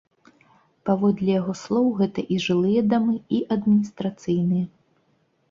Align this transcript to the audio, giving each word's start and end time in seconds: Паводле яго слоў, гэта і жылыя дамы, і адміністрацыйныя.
Паводле 0.89 1.29
яго 1.39 1.53
слоў, 1.63 1.85
гэта 1.99 2.19
і 2.37 2.39
жылыя 2.47 2.81
дамы, 2.95 3.15
і 3.39 3.43
адміністрацыйныя. 3.59 4.65